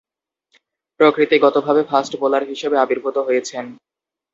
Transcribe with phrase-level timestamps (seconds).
[0.99, 3.65] প্রকৃতিগতভাবে fast bowler হিসেবে আবির্ভূত হয়েছেন।